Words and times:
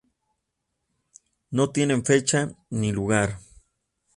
No 1.51 1.69
tiene 1.69 2.01
fecha 2.01 2.49
ni 2.71 2.91
lugar. 2.91 3.37